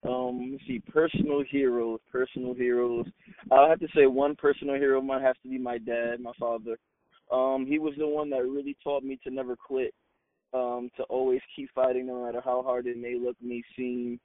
Um, 0.06 0.50
let's 0.52 0.64
see, 0.66 0.80
personal 0.80 1.42
heroes, 1.48 2.00
personal 2.10 2.54
heroes. 2.54 3.06
I'll 3.50 3.68
have 3.68 3.80
to 3.80 3.88
say 3.94 4.06
one 4.06 4.36
personal 4.36 4.74
hero 4.76 5.00
might 5.00 5.22
have 5.22 5.36
to 5.42 5.48
be 5.48 5.58
my 5.58 5.78
dad, 5.78 6.20
my 6.20 6.32
father. 6.38 6.76
Um, 7.32 7.66
he 7.66 7.78
was 7.78 7.94
the 7.98 8.06
one 8.06 8.30
that 8.30 8.42
really 8.42 8.76
taught 8.82 9.02
me 9.02 9.18
to 9.24 9.30
never 9.30 9.56
quit, 9.56 9.92
um, 10.54 10.90
to 10.96 11.02
always 11.04 11.40
keep 11.54 11.70
fighting 11.74 12.06
no 12.06 12.24
matter 12.24 12.40
how 12.44 12.62
hard 12.62 12.86
it 12.86 12.96
may 12.96 13.16
look, 13.18 13.36
may 13.40 13.62
seem. 13.76 14.20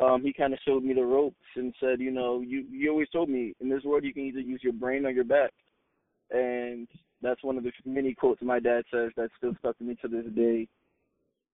Um, 0.00 0.22
he 0.22 0.32
kind 0.32 0.52
of 0.52 0.58
showed 0.66 0.82
me 0.82 0.94
the 0.94 1.04
ropes 1.04 1.36
and 1.54 1.74
said, 1.78 2.00
you 2.00 2.10
know, 2.10 2.40
you 2.40 2.64
you 2.70 2.90
always 2.90 3.10
told 3.10 3.28
me 3.28 3.54
in 3.60 3.68
this 3.68 3.84
world 3.84 4.04
you 4.04 4.12
can 4.12 4.24
either 4.24 4.40
use 4.40 4.60
your 4.62 4.72
brain 4.72 5.06
or 5.06 5.10
your 5.10 5.24
back, 5.24 5.52
and 6.30 6.88
that's 7.20 7.44
one 7.44 7.56
of 7.56 7.64
the 7.64 7.72
many 7.84 8.14
quotes 8.14 8.42
my 8.42 8.58
dad 8.58 8.84
says 8.92 9.10
that 9.16 9.30
still 9.36 9.54
stuck 9.58 9.78
to 9.78 9.84
me 9.84 9.96
to 10.02 10.08
this 10.08 10.24
day. 10.34 10.66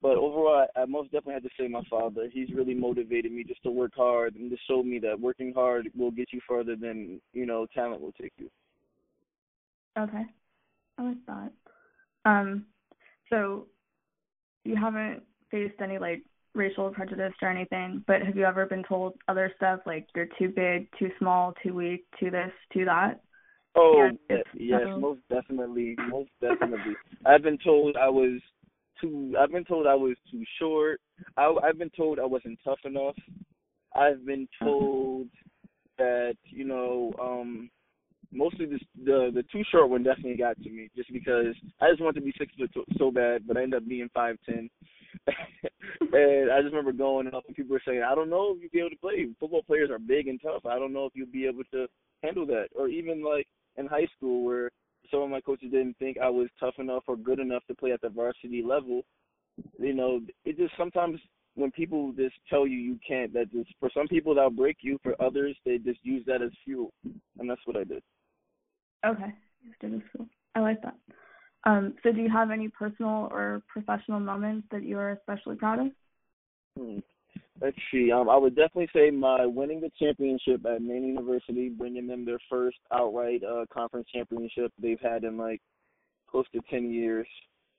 But 0.01 0.17
overall, 0.17 0.67
I, 0.77 0.85
most 0.87 1.11
definitely 1.11 1.35
had 1.35 1.43
to 1.43 1.51
say 1.59 1.67
my 1.67 1.83
father. 1.91 2.29
He's 2.33 2.55
really 2.55 2.75
motivated 2.75 3.33
me 3.33 3.43
just 3.43 3.63
to 3.65 3.71
work 3.71 3.93
hard 3.97 4.37
and 4.37 4.49
just 4.49 4.67
show 4.69 4.83
me 4.83 5.01
that 5.01 5.21
working 5.21 5.53
hard 5.53 5.91
will 5.97 6.13
get 6.13 6.33
you 6.33 6.41
further 6.49 6.77
than 6.77 7.21
you 7.33 7.45
know 7.45 7.67
talent 7.75 8.01
will 8.01 8.13
take 8.13 8.33
you. 8.39 8.49
Okay. 9.99 10.25
Um, 12.29 12.67
so 13.31 13.67
you 14.65 14.77
haven't 14.77 15.23
faced 15.51 15.81
any 15.81 15.99
like 15.99 16.23
racial 16.55 16.91
prejudice 16.91 17.33
or 17.41 17.49
anything, 17.49 18.05
but 18.07 18.23
have 18.23 18.37
you 18.37 18.45
ever 18.45 18.67
been 18.67 18.85
told 18.85 19.15
other 19.29 19.53
stuff 19.57 19.81
like 19.87 20.07
you're 20.15 20.29
too 20.39 20.49
big, 20.49 20.89
too 20.99 21.11
small, 21.19 21.55
too 21.63 21.75
weak, 21.75 22.05
too 22.21 22.31
this, 22.31 22.53
too 22.73 22.85
that? 22.85 23.21
Oh 23.75 24.11
yes, 24.57 24.87
most 24.97 25.21
definitely, 25.31 25.97
most 26.09 26.31
definitely. 26.41 26.97
I've 27.25 27.43
been 27.43 27.59
told 27.59 27.97
I 27.97 28.09
was 28.09 28.41
too. 29.01 29.35
I've 29.39 29.53
been 29.53 29.65
told 29.65 29.87
I 29.87 29.95
was 29.95 30.17
too 30.31 30.43
short. 30.59 31.01
I, 31.37 31.55
I've 31.63 31.79
been 31.79 31.91
told 31.97 32.19
I 32.19 32.27
wasn't 32.27 32.59
tough 32.65 32.81
enough. 32.85 33.17
I've 33.95 34.25
been 34.27 34.49
told 34.61 35.29
that 35.97 36.37
you 36.45 36.65
know, 36.65 37.13
um, 37.21 37.71
mostly 38.33 38.67
this, 38.67 38.81
the 39.05 39.31
the 39.35 39.45
too 39.53 39.63
short 39.71 39.91
one 39.91 40.03
definitely 40.03 40.37
got 40.37 40.61
to 40.63 40.71
me, 40.71 40.89
just 40.97 41.13
because 41.13 41.55
I 41.81 41.91
just 41.91 42.01
wanted 42.01 42.21
to 42.21 42.27
be 42.27 42.35
six 42.39 42.53
foot 42.57 42.71
so 42.99 43.11
bad, 43.11 43.47
but 43.47 43.57
I 43.57 43.63
ended 43.63 43.83
up 43.83 43.89
being 43.89 44.11
five 44.15 44.37
ten. 44.47 44.69
and 46.13 46.51
I 46.51 46.61
just 46.61 46.75
remember 46.75 46.93
going 46.93 47.29
up 47.29 47.45
and 47.47 47.57
people 47.57 47.73
were 47.73 47.83
saying, 47.87 48.03
I 48.03 48.15
don't 48.15 48.31
know 48.31 48.55
if 48.55 48.61
you'll 48.61 48.71
be 48.73 48.81
able 48.81 48.91
to 48.91 48.97
play. 48.97 49.27
Football 49.41 49.63
players 49.63 49.91
are 49.91 49.99
big 49.99 50.29
and 50.29 50.41
tough. 50.41 50.67
I 50.67 50.79
don't 50.79 50.93
know 50.93 51.07
if 51.07 51.13
you'll 51.15 51.27
be 51.27 51.47
able 51.47 51.65
to 51.73 51.87
handle 52.23 52.47
that. 52.47 52.69
Or 52.77 52.89
even 52.89 53.25
like 53.25 53.47
in 53.77 53.87
high 53.87 54.07
school 54.17 54.45
where 54.45 54.71
some 55.11 55.23
of 55.23 55.31
my 55.31 55.41
coaches 55.41 55.71
didn't 55.71 55.97
think 55.99 56.19
I 56.19 56.29
was 56.29 56.49
tough 56.61 56.75
enough 56.79 57.05
or 57.07 57.17
good 57.17 57.39
enough 57.39 57.63
to 57.69 57.75
play 57.75 57.93
at 57.93 58.01
the 58.01 58.11
varsity 58.11 58.63
level. 58.63 59.03
You 59.79 59.95
know, 59.95 60.21
it 60.45 60.57
just 60.57 60.75
sometimes 60.77 61.19
when 61.55 61.71
people 61.73 62.13
just 62.13 62.35
tell 62.49 62.67
you 62.67 62.79
you 62.79 62.99
can't, 63.07 63.33
that 63.33 63.51
just 63.51 63.71
for 63.81 63.91
some 63.93 64.07
people 64.07 64.35
that'll 64.35 64.51
break 64.51 64.79
you. 64.81 64.99
For 65.03 65.21
others, 65.21 65.57
they 65.65 65.79
just 65.79 65.99
use 66.03 66.25
that 66.27 66.43
as 66.43 66.51
fuel, 66.65 66.93
and 67.39 67.51
that's 67.51 67.61
what 67.65 67.77
I 67.77 67.85
did. 67.85 68.03
Okay, 69.07 69.33
I 70.55 70.61
like 70.61 70.83
that. 70.83 70.95
Um, 71.65 71.95
so, 72.03 72.13
do 72.13 72.21
you 72.21 72.31
have 72.31 72.51
any 72.51 72.69
personal 72.69 73.29
or 73.31 73.63
professional 73.69 74.21
moments 74.21 74.67
that 74.71 74.85
you 74.85 74.99
are 74.99 75.11
especially 75.11 75.57
proud 75.57 75.81
of? 75.81 75.87
Hmm. 76.77 76.99
Let's 77.61 77.77
see. 77.93 78.13
Um, 78.13 78.29
I 78.29 78.37
would 78.37 78.55
definitely 78.55 78.89
say 78.95 79.11
my 79.11 79.45
winning 79.45 79.81
the 79.81 79.91
championship 79.99 80.65
at 80.65 80.81
Maine 80.81 81.05
University, 81.05 81.69
bringing 81.69 82.07
them 82.07 82.25
their 82.25 82.39
first 82.49 82.79
outright 82.93 83.43
uh, 83.43 83.65
conference 83.73 84.07
championship 84.15 84.73
they've 84.81 85.01
had 85.01 85.25
in 85.25 85.37
like 85.37 85.61
close 86.31 86.47
to 86.55 86.61
ten 86.71 86.93
years. 86.93 87.27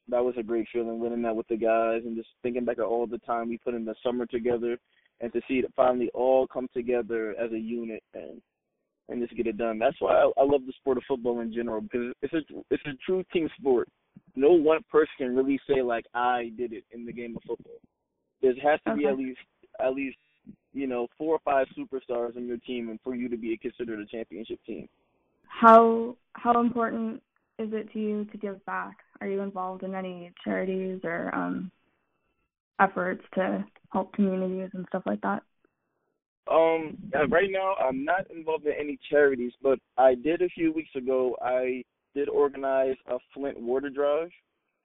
That 0.10 0.24
was 0.24 0.36
a 0.38 0.44
great 0.44 0.68
feeling, 0.74 1.00
winning 1.00 1.22
that 1.22 1.36
with 1.36 1.48
the 1.48 1.56
guys, 1.56 2.02
and 2.04 2.18
just 2.18 2.30
thinking 2.44 2.66
back 2.66 2.80
at 2.80 2.84
all 2.84 3.08
the 3.08 3.20
time 3.20 3.50
we 3.50 3.58
put 3.58 3.74
in 3.74 3.86
the 3.86 3.96
summer 4.04 4.26
together, 4.26 4.78
and 5.22 5.32
to 5.34 5.42
see 5.48 5.56
it 5.56 5.72
finally 5.76 6.10
all 6.14 6.48
come 6.48 6.68
together 6.74 7.36
as 7.40 7.52
a 7.52 7.60
unit 7.60 8.04
and 8.14 8.42
and 9.10 9.22
just 9.22 9.36
get 9.36 9.48
it 9.48 9.58
done. 9.58 9.80
That's 9.80 10.00
why 10.00 10.14
I, 10.14 10.32
I 10.38 10.44
love 10.44 10.62
the 10.66 10.74
sport 10.80 10.98
of 10.98 11.04
football 11.08 11.42
in 11.42 11.54
general 11.54 11.82
because 11.82 12.14
it's 12.22 12.34
a 12.34 12.42
it's 12.70 12.84
a 12.86 12.92
true 13.06 13.24
team 13.34 13.50
sport. 13.60 13.88
No 14.36 14.52
one 14.52 14.80
person 14.92 15.10
can 15.18 15.36
really 15.36 15.60
say 15.68 15.82
like 15.82 16.06
I 16.14 16.52
did 16.58 16.74
it 16.74 16.84
in 16.92 17.06
the 17.06 17.14
game 17.14 17.36
of 17.36 17.44
football. 17.48 17.80
There 18.42 18.54
has 18.64 18.80
to 18.86 18.92
okay. 18.92 19.00
be 19.00 19.08
at 19.08 19.18
least 19.18 19.40
at 19.84 19.94
least 19.94 20.18
you 20.74 20.88
know 20.88 21.08
four 21.18 21.36
or 21.36 21.40
five 21.44 21.68
superstars 21.78 22.38
on 22.38 22.46
your 22.46 22.58
team, 22.58 22.90
and 22.90 23.00
for 23.04 23.16
you 23.16 23.30
to 23.30 23.38
be 23.38 23.58
considered 23.58 24.00
a 24.00 24.06
championship 24.06 24.60
team. 24.66 24.88
How 25.48 26.16
how 26.34 26.62
important 26.62 27.22
is 27.58 27.70
it 27.74 27.92
to 27.94 28.00
you 28.00 28.26
to 28.26 28.38
give 28.38 28.64
back? 28.66 28.98
Are 29.22 29.28
you 29.28 29.42
involved 29.42 29.84
in 29.84 29.96
any 29.96 30.32
charities 30.44 31.02
or 31.04 31.34
um, 31.36 31.72
efforts 32.80 33.24
to 33.36 33.66
help 33.92 34.14
communities 34.14 34.70
and 34.74 34.86
stuff 34.88 35.04
like 35.06 35.22
that? 35.22 35.44
Um, 36.50 36.98
right 37.30 37.50
now 37.50 37.76
I'm 37.76 38.04
not 38.04 38.30
involved 38.32 38.66
in 38.66 38.74
any 38.80 38.98
charities, 39.10 39.54
but 39.62 39.80
I 39.98 40.16
did 40.16 40.42
a 40.42 40.50
few 40.50 40.74
weeks 40.74 40.90
ago. 40.96 41.36
I 41.42 41.84
did 42.16 42.28
organize 42.28 42.96
a 43.08 43.18
Flint 43.34 43.60
water 43.60 43.90
drive, 43.90 44.30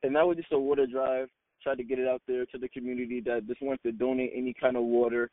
and 0.03 0.15
that 0.15 0.27
was 0.27 0.37
just 0.37 0.53
a 0.53 0.59
water 0.59 0.87
drive 0.87 1.29
try 1.65 1.75
to 1.75 1.83
get 1.83 1.99
it 1.99 2.07
out 2.07 2.23
there 2.29 2.45
to 2.47 2.59
the 2.59 2.69
community 2.69 3.21
that 3.23 3.49
just 3.49 3.63
wants 3.63 3.83
to 3.83 3.91
donate 3.91 4.33
any 4.37 4.55
kind 4.61 4.77
of 4.77 4.85
water 4.85 5.31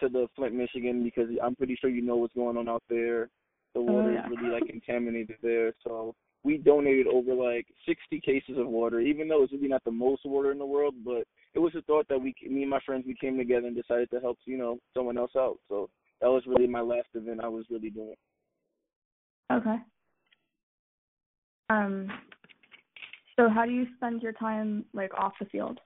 to 0.00 0.08
the 0.08 0.26
Flint, 0.36 0.54
Michigan, 0.54 1.02
because 1.02 1.28
I'm 1.42 1.54
pretty 1.54 1.78
sure 1.80 1.88
you 1.88 2.02
know 2.02 2.16
what's 2.16 2.34
going 2.34 2.56
on 2.56 2.68
out 2.68 2.82
there. 2.90 3.30
The 3.74 3.80
oh, 3.80 3.84
water 3.84 4.10
oh, 4.10 4.12
yeah. 4.12 4.26
is 4.26 4.32
really 4.42 4.52
like 4.52 4.66
contaminated 4.70 5.36
there. 5.42 5.72
So 5.84 6.14
we 6.44 6.58
donated 6.58 7.06
over 7.06 7.32
like 7.32 7.66
60 7.86 8.20
cases 8.20 8.58
of 8.58 8.66
water, 8.66 9.00
even 9.00 9.28
though 9.28 9.44
it's 9.44 9.52
really 9.52 9.68
not 9.68 9.84
the 9.84 9.92
most 9.92 10.22
water 10.26 10.52
in 10.52 10.58
the 10.58 10.66
world, 10.66 10.94
but 11.04 11.24
it 11.54 11.58
was 11.58 11.74
a 11.74 11.82
thought 11.82 12.06
that 12.08 12.18
we, 12.18 12.34
me 12.48 12.62
and 12.62 12.70
my 12.70 12.80
friends, 12.84 13.04
we 13.06 13.16
came 13.20 13.36
together 13.36 13.66
and 13.66 13.76
decided 13.76 14.10
to 14.10 14.20
help, 14.20 14.38
you 14.44 14.58
know, 14.58 14.78
someone 14.94 15.18
else 15.18 15.32
out. 15.36 15.58
So 15.68 15.88
that 16.20 16.28
was 16.28 16.42
really 16.46 16.66
my 16.66 16.80
last 16.80 17.08
event 17.14 17.40
I 17.42 17.48
was 17.48 17.64
really 17.70 17.90
doing. 17.90 18.14
Okay. 19.50 19.76
Um, 21.70 22.08
so 23.36 23.48
how 23.48 23.64
do 23.64 23.72
you 23.72 23.86
spend 23.96 24.22
your 24.22 24.32
time 24.32 24.84
like 24.92 25.12
off 25.14 25.32
the 25.40 25.46
field? 25.46 25.80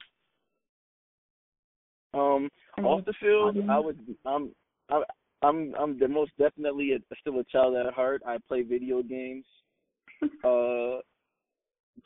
Um, 2.15 2.49
off 2.79 3.05
the 3.05 3.15
field, 3.21 3.57
I 3.71 3.79
would. 3.79 3.99
I'm. 4.27 4.51
I, 4.91 5.03
I'm. 5.43 5.75
I'm 5.79 5.99
the 5.99 6.09
most 6.09 6.33
definitely 6.39 6.93
a, 6.93 6.99
still 7.21 7.39
a 7.41 7.45
child 7.45 7.75
at 7.77 7.93
heart. 7.93 8.23
I 8.27 8.37
play 8.49 8.63
video 8.63 9.03
games. 9.03 9.45
uh, 10.23 11.01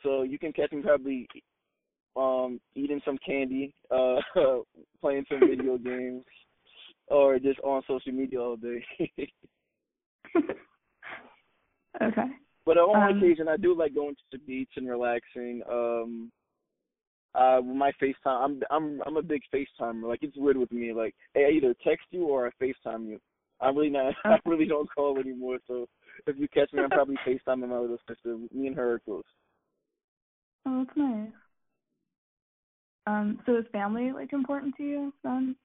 so 0.03 0.23
you 0.23 0.37
can 0.39 0.53
catch 0.53 0.71
me 0.71 0.81
probably 0.81 1.27
um 2.17 2.59
eating 2.75 3.01
some 3.05 3.17
candy, 3.25 3.73
uh, 3.91 4.17
playing 5.01 5.25
some 5.29 5.39
video 5.39 5.77
games, 5.83 6.23
or 7.07 7.39
just 7.39 7.59
on 7.61 7.81
social 7.87 8.11
media 8.11 8.41
all 8.41 8.55
day. 8.55 8.83
okay. 12.01 12.27
But 12.65 12.77
on 12.77 13.11
um, 13.11 13.17
occasion, 13.17 13.47
I 13.47 13.57
do 13.57 13.77
like 13.77 13.95
going 13.95 14.15
to 14.15 14.21
the 14.31 14.39
beach 14.39 14.71
and 14.75 14.89
relaxing. 14.89 15.61
Um, 15.71 16.31
uh, 17.33 17.61
my 17.61 17.91
FaceTime, 18.01 18.13
I'm 18.25 18.61
I'm 18.69 19.01
I'm 19.05 19.17
a 19.17 19.21
big 19.21 19.41
FaceTimer. 19.53 20.03
Like 20.03 20.19
it's 20.21 20.37
weird 20.37 20.57
with 20.57 20.71
me. 20.71 20.91
Like, 20.93 21.15
hey, 21.33 21.45
I 21.45 21.51
either 21.51 21.75
text 21.85 22.07
you 22.11 22.25
or 22.25 22.47
I 22.47 22.51
FaceTime 22.63 23.07
you. 23.07 23.19
I'm 23.61 23.75
really 23.75 23.89
not. 23.89 24.13
I 24.25 24.37
really 24.45 24.65
don't 24.65 24.89
call 24.93 25.19
anymore. 25.19 25.59
So 25.67 25.87
if 26.25 26.37
you 26.37 26.47
catch 26.49 26.73
me, 26.73 26.83
I'm 26.83 26.89
probably 26.89 27.17
FaceTiming 27.25 27.69
my 27.69 27.79
little 27.79 27.97
sister. 28.07 28.37
Me 28.53 28.67
and 28.67 28.75
her 28.75 28.93
are 28.93 28.99
close. 28.99 29.23
Oh, 30.65 30.83
that's 30.83 30.97
nice. 30.97 31.29
Um, 33.07 33.39
so 33.45 33.57
is 33.57 33.65
family 33.71 34.11
like 34.11 34.33
important 34.33 34.75
to 34.77 34.83
you, 34.83 35.13
son? 35.23 35.55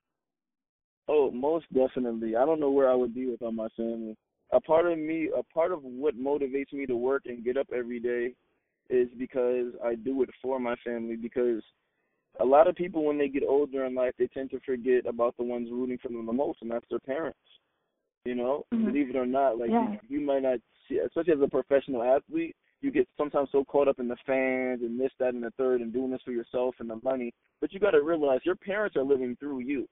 Oh, 1.09 1.31
most 1.31 1.67
definitely. 1.75 2.37
I 2.37 2.47
don't 2.47 2.61
know 2.61 2.71
where 2.71 2.91
I 2.91 2.95
would 2.95 3.15
be 3.15 3.29
without 3.29 3.55
my 3.55 3.69
family 3.77 4.17
a 4.53 4.61
part 4.61 4.87
of 4.87 4.99
me, 4.99 5.31
a 5.37 5.43
part 5.43 5.73
of 5.73 5.83
what 5.83 6.19
motivates 6.19 6.73
me 6.73 6.87
to 6.87 6.97
work 6.97 7.23
and 7.27 7.45
get 7.45 7.57
up 7.57 7.69
every 7.75 7.99
day 7.99 8.35
is 8.91 9.09
because 9.19 9.73
I 9.83 9.95
do 9.95 10.23
it 10.23 10.29
for 10.43 10.61
my 10.61 10.77
family 10.85 11.17
because 11.17 11.63
a 12.41 12.45
lot 12.45 12.69
of 12.69 12.77
people 12.77 13.05
when 13.05 13.19
they 13.19 13.29
get 13.29 13.43
older 13.47 13.85
in 13.87 13.95
life 13.95 14.13
they 14.19 14.27
tend 14.27 14.51
to 14.51 14.61
forget 14.61 15.07
about 15.07 15.37
the 15.37 15.45
ones 15.45 15.69
rooting 15.71 15.99
for 16.03 16.09
them 16.09 16.27
the 16.27 16.33
most 16.33 16.59
and 16.61 16.71
that's 16.71 16.85
their 16.91 16.99
parents. 16.99 17.39
You 18.25 18.37
know, 18.37 18.67
mm-hmm. 18.73 18.87
believe 18.87 19.11
it 19.11 19.17
or 19.17 19.27
not, 19.27 19.59
like 19.59 19.71
yeah. 19.71 19.93
you, 20.09 20.21
you 20.21 20.27
might 20.27 20.43
not 20.43 20.59
see 20.89 20.99
especially 20.99 21.33
as 21.33 21.41
a 21.43 21.49
professional 21.49 22.03
athlete, 22.03 22.55
you 22.83 22.91
get 22.91 23.09
sometimes 23.17 23.49
so 23.53 23.65
caught 23.65 23.89
up 23.89 24.01
in 24.01 24.09
the 24.09 24.17
fans 24.27 24.83
and 24.83 25.01
this, 25.01 25.13
that 25.19 25.35
and 25.35 25.43
the 25.43 25.53
third 25.57 25.81
and 25.81 25.93
doing 25.93 26.11
this 26.11 26.21
for 26.25 26.33
yourself 26.33 26.75
and 26.81 26.91
the 26.91 27.01
money. 27.03 27.33
But 27.61 27.73
you 27.73 27.81
gotta 27.81 28.03
realize 28.03 28.41
your 28.45 28.57
parents 28.57 28.97
are 28.97 29.05
living 29.05 29.37
through 29.39 29.61
you. 29.61 29.89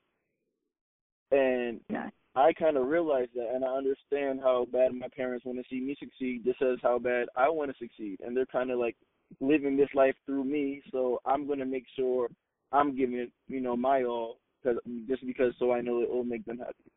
And 1.31 1.81
yeah. 1.89 2.11
I 2.35 2.53
kind 2.53 2.77
of 2.77 2.87
realized 2.87 3.31
that, 3.35 3.53
and 3.55 3.65
I 3.65 3.69
understand 3.69 4.41
how 4.41 4.67
bad 4.73 4.95
my 4.95 5.07
parents 5.17 5.45
want 5.45 5.59
to 5.59 5.65
see 5.71 5.81
me 5.81 5.97
succeed, 5.99 6.43
just 6.45 6.61
as 6.63 6.79
how 6.83 6.99
bad 6.99 7.29
I 7.37 7.49
want 7.49 7.71
to 7.71 7.79
succeed, 7.79 8.19
and 8.25 8.37
they're 8.37 8.47
kind 8.47 8.71
of 8.71 8.79
like 8.79 8.97
living 9.41 9.77
this 9.77 9.89
life 9.95 10.15
through 10.27 10.45
me. 10.45 10.83
So 10.91 11.21
I'm 11.25 11.49
gonna 11.49 11.67
make 11.67 11.87
sure 11.97 12.29
I'm 12.73 12.97
giving 12.97 13.17
it, 13.17 13.33
you 13.49 13.61
know, 13.61 13.77
my 13.77 14.03
all, 14.03 14.39
cause 14.65 14.77
just 15.09 15.27
because 15.27 15.55
so 15.59 15.73
I 15.73 15.81
know 15.81 16.03
it 16.03 16.11
will 16.11 16.25
make 16.25 16.45
them 16.45 16.59
happy. 16.59 16.91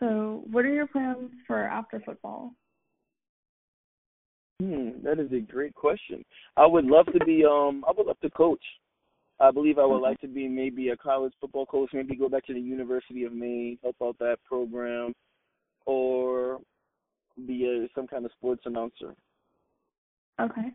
So, 0.00 0.42
what 0.50 0.64
are 0.64 0.72
your 0.72 0.88
plans 0.88 1.30
for 1.46 1.62
after 1.62 2.00
football? 2.00 2.52
Hmm, 4.62 4.90
that 5.02 5.18
is 5.18 5.32
a 5.32 5.40
great 5.40 5.74
question. 5.74 6.24
I 6.56 6.66
would 6.66 6.84
love 6.84 7.06
to 7.06 7.24
be, 7.24 7.44
um, 7.44 7.84
I 7.88 7.90
would 7.96 8.06
love 8.06 8.20
to 8.20 8.30
coach. 8.30 8.62
I 9.40 9.50
believe 9.50 9.76
I 9.76 9.84
would 9.84 9.98
like 9.98 10.20
to 10.20 10.28
be 10.28 10.46
maybe 10.46 10.90
a 10.90 10.96
college 10.96 11.32
football 11.40 11.66
coach, 11.66 11.90
maybe 11.92 12.14
go 12.14 12.28
back 12.28 12.46
to 12.46 12.54
the 12.54 12.60
University 12.60 13.24
of 13.24 13.32
Maine, 13.32 13.76
help 13.82 13.96
out 14.00 14.18
that 14.20 14.36
program, 14.46 15.14
or 15.84 16.60
be 17.44 17.64
a, 17.66 17.88
some 17.92 18.06
kind 18.06 18.24
of 18.24 18.30
sports 18.38 18.62
announcer. 18.64 19.16
Okay. 20.40 20.68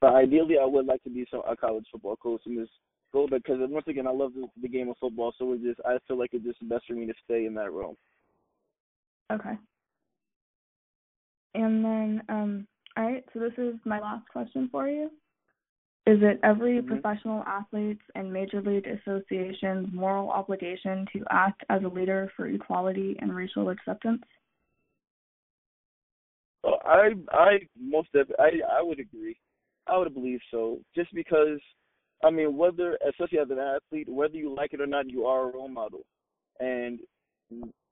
But 0.00 0.14
ideally, 0.14 0.56
I 0.60 0.64
would 0.64 0.86
like 0.86 1.04
to 1.04 1.10
be 1.10 1.24
some, 1.30 1.42
a 1.48 1.54
college 1.54 1.86
football 1.92 2.16
coach 2.16 2.40
and 2.44 2.58
just 2.58 2.72
go 3.12 3.28
because 3.28 3.58
once 3.60 3.86
again, 3.86 4.08
I 4.08 4.10
love 4.10 4.32
the, 4.34 4.48
the 4.60 4.68
game 4.68 4.88
of 4.88 4.96
football, 4.98 5.32
so 5.38 5.52
it 5.52 5.62
just 5.62 5.78
I 5.86 5.98
feel 6.08 6.18
like 6.18 6.30
it's 6.32 6.44
just 6.44 6.68
best 6.68 6.86
for 6.88 6.94
me 6.94 7.06
to 7.06 7.14
stay 7.24 7.46
in 7.46 7.54
that 7.54 7.72
role. 7.72 7.96
Okay. 9.30 9.56
And 11.54 11.84
then, 11.84 12.22
um, 12.28 12.66
all 12.98 13.04
right. 13.04 13.24
So 13.32 13.38
this 13.38 13.52
is 13.56 13.74
my 13.84 14.00
last 14.00 14.28
question 14.28 14.68
for 14.70 14.88
you. 14.88 15.10
Is 16.06 16.18
it 16.22 16.40
every 16.42 16.80
Mhm. 16.80 16.86
professional 16.86 17.44
athlete's 17.44 18.02
and 18.14 18.32
major 18.32 18.60
league 18.60 18.86
association's 18.86 19.92
moral 19.92 20.30
obligation 20.30 21.06
to 21.12 21.24
act 21.30 21.62
as 21.68 21.84
a 21.84 21.88
leader 21.88 22.28
for 22.34 22.48
equality 22.48 23.16
and 23.20 23.34
racial 23.34 23.68
acceptance? 23.70 24.24
Uh, 26.64 26.76
I 26.84 27.14
I 27.30 27.68
most 27.76 28.12
of 28.14 28.32
I 28.38 28.60
I 28.68 28.82
would 28.82 28.98
agree. 28.98 29.38
I 29.86 29.96
would 29.96 30.12
believe 30.12 30.42
so. 30.50 30.80
Just 30.94 31.14
because 31.14 31.60
I 32.24 32.30
mean 32.30 32.56
whether 32.56 32.96
especially 33.06 33.38
as 33.38 33.50
an 33.50 33.60
athlete, 33.60 34.08
whether 34.08 34.36
you 34.36 34.52
like 34.52 34.72
it 34.72 34.80
or 34.80 34.86
not, 34.86 35.08
you 35.08 35.26
are 35.26 35.44
a 35.44 35.52
role 35.52 35.68
model. 35.68 36.04
And 36.58 37.00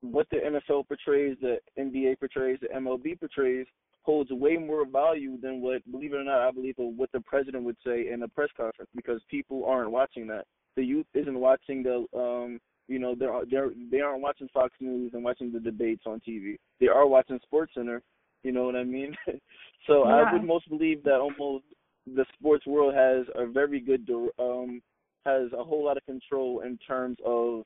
what 0.01 0.29
the 0.31 0.39
NFL 0.39 0.89
portrays, 0.89 1.39
the 1.41 1.61
NBA 1.79 2.19
portrays, 2.19 2.59
the 2.61 2.69
MLB 2.69 3.21
portrays 3.21 3.67
holds 4.07 4.31
way 4.31 4.57
more 4.57 4.87
value 4.87 5.39
than 5.41 5.61
what 5.61 5.83
believe 5.91 6.15
it 6.15 6.17
or 6.17 6.25
not, 6.25 6.49
I 6.49 6.51
believe 6.51 6.77
what 6.79 7.13
the 7.13 7.21
president 7.21 7.65
would 7.65 7.77
say 7.85 8.09
in 8.11 8.23
a 8.23 8.29
press 8.29 8.49
conference 8.57 8.91
because 8.95 9.21
people 9.31 9.65
aren't 9.67 9.91
watching 9.91 10.27
that. 10.29 10.45
The 10.77 10.85
youth 10.85 11.07
isn't 11.15 11.39
watching 11.39 11.83
the 11.83 12.07
um 12.19 12.61
you 12.89 13.01
know, 13.01 13.15
they're 13.19 13.45
they're 13.51 13.71
they 13.91 14.01
aren't 14.01 14.23
watching 14.23 14.49
Fox 14.55 14.73
News 14.81 15.13
and 15.13 15.25
watching 15.25 15.53
the 15.53 15.61
debates 15.61 16.05
on 16.07 16.21
TV. 16.27 16.57
They 16.81 16.87
are 16.87 17.07
watching 17.07 17.41
Sports 17.45 17.73
Center 17.75 18.03
you 18.47 18.53
know 18.53 18.63
what 18.63 18.77
I 18.77 18.85
mean? 18.85 19.15
so 19.89 20.09
Yeah. 20.09 20.15
I 20.15 20.33
would 20.33 20.45
most 20.45 20.69
believe 20.69 21.03
that 21.03 21.19
almost 21.19 21.65
the 22.07 22.25
sports 22.39 22.65
world 22.65 22.95
has 22.95 23.27
a 23.35 23.45
very 23.47 23.81
good 23.81 24.09
um 24.39 24.81
has 25.25 25.53
a 25.53 25.65
whole 25.65 25.85
lot 25.85 25.97
of 25.97 26.07
control 26.07 26.61
in 26.61 26.79
terms 26.79 27.19
of 27.25 27.65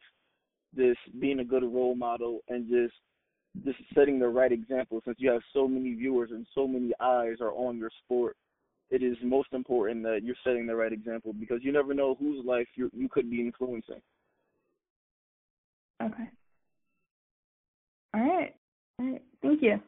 this 0.74 0.96
being 1.18 1.40
a 1.40 1.44
good 1.44 1.62
role 1.62 1.94
model 1.94 2.40
and 2.48 2.66
just 2.66 2.94
just 3.64 3.78
setting 3.94 4.18
the 4.18 4.28
right 4.28 4.52
example 4.52 5.00
since 5.04 5.16
you 5.18 5.30
have 5.30 5.42
so 5.52 5.66
many 5.66 5.94
viewers 5.94 6.30
and 6.30 6.46
so 6.54 6.66
many 6.66 6.92
eyes 7.00 7.36
are 7.40 7.52
on 7.52 7.78
your 7.78 7.90
sport 8.04 8.36
it 8.90 9.02
is 9.02 9.16
most 9.22 9.48
important 9.52 10.02
that 10.02 10.20
you're 10.22 10.36
setting 10.44 10.66
the 10.66 10.74
right 10.74 10.92
example 10.92 11.32
because 11.32 11.58
you 11.62 11.72
never 11.72 11.92
know 11.94 12.16
whose 12.18 12.44
life 12.44 12.68
you 12.76 12.90
you 12.94 13.08
could 13.08 13.30
be 13.30 13.40
influencing 13.40 14.00
Okay. 16.02 16.30
All 18.14 18.20
right. 18.20 18.54
All 18.98 19.06
right. 19.06 19.22
Thank 19.42 19.62
you. 19.62 19.80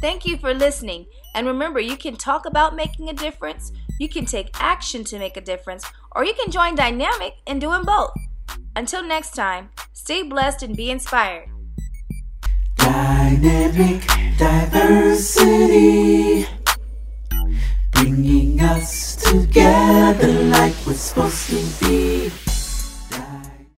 Thank 0.00 0.26
you 0.26 0.36
for 0.36 0.52
listening. 0.52 1.06
And 1.34 1.46
remember, 1.46 1.80
you 1.80 1.96
can 1.96 2.16
talk 2.16 2.46
about 2.46 2.76
making 2.76 3.08
a 3.08 3.14
difference, 3.14 3.72
you 3.98 4.08
can 4.08 4.26
take 4.26 4.50
action 4.60 5.02
to 5.04 5.18
make 5.18 5.36
a 5.36 5.40
difference, 5.40 5.84
or 6.14 6.24
you 6.24 6.34
can 6.34 6.50
join 6.50 6.76
DyNAMC 6.76 7.30
in 7.46 7.58
doing 7.58 7.82
both. 7.84 8.12
Until 8.76 9.02
next 9.02 9.34
time, 9.34 9.70
stay 9.92 10.22
blessed 10.22 10.62
and 10.62 10.76
be 10.76 10.90
inspired. 10.90 11.48
DyNAMC 12.84 14.36
diversity, 14.36 16.46
bringing 17.92 18.60
us 18.60 19.16
together 19.16 20.44
like 20.44 20.74
we're 20.86 20.92
supposed 20.92 21.48
to 21.48 21.64
be. 21.80 22.53